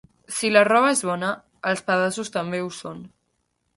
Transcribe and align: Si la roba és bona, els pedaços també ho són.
Si 0.35 0.49
la 0.53 0.63
roba 0.67 0.93
és 0.93 1.03
bona, 1.09 1.29
els 1.73 1.85
pedaços 1.91 2.33
també 2.39 2.63
ho 2.65 2.73
són. 2.79 3.05